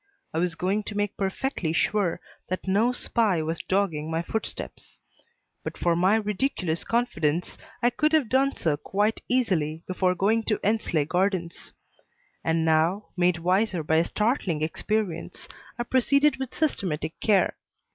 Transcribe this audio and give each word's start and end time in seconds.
I 0.33 0.39
was 0.39 0.55
going 0.55 0.81
to 0.85 0.97
make 0.97 1.15
perfectly 1.15 1.73
sure 1.73 2.19
that 2.49 2.67
no 2.67 2.91
spy 2.91 3.43
was 3.43 3.59
dogging 3.61 4.09
my 4.09 4.23
footsteps. 4.23 4.99
But 5.63 5.77
for 5.77 5.95
my 5.95 6.15
ridiculous 6.15 6.83
confidence 6.83 7.55
I 7.83 7.91
could 7.91 8.11
have 8.13 8.27
done 8.27 8.55
so 8.55 8.77
quite 8.77 9.21
easily 9.29 9.83
before 9.85 10.15
going 10.15 10.41
to 10.45 10.57
Endsley 10.63 11.05
Gardens; 11.07 11.71
and 12.43 12.65
now, 12.65 13.09
made 13.15 13.37
wiser 13.37 13.83
by 13.83 13.97
a 13.97 14.05
startling 14.05 14.63
experience, 14.63 15.47
I 15.77 15.83
proceeded 15.83 16.37
with 16.37 16.55
systematic 16.55 17.19
care. 17.19 17.55